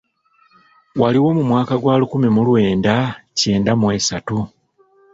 [0.99, 2.95] Waliwomu mwaka gwa lukumi mu lwenda
[3.37, 4.37] kyenda mu esatu?